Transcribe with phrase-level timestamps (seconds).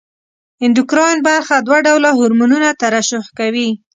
[0.63, 3.69] اندوکراین برخه دوه ډوله هورمونونه ترشح کوي.